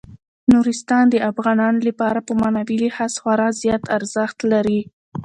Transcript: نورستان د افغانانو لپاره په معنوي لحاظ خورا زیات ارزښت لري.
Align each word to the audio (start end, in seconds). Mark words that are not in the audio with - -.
نورستان 0.51 1.05
د 1.09 1.15
افغانانو 1.31 1.79
لپاره 1.87 2.19
په 2.27 2.33
معنوي 2.41 2.77
لحاظ 2.85 3.13
خورا 3.21 3.49
زیات 3.61 3.83
ارزښت 3.97 4.37
لري. 4.53 4.81